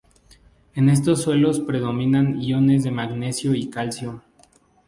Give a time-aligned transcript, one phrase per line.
[0.73, 4.23] En estos suelos predominan iones de magnesio y calcio.